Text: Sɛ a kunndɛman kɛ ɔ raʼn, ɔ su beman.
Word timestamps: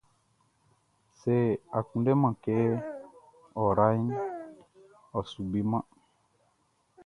Sɛ 1.19 1.35
a 1.77 1.79
kunndɛman 1.89 2.33
kɛ 2.43 2.55
ɔ 3.61 3.63
raʼn, 3.77 4.05
ɔ 5.17 5.19
su 5.31 5.41
beman. 5.51 5.85